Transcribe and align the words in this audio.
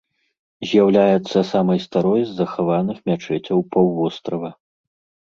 З'яўляецца 0.69 1.43
самай 1.49 1.79
старой 1.87 2.21
с 2.21 2.31
захаваных 2.39 2.97
мячэцяў 3.11 3.57
паўвострава. 3.77 4.49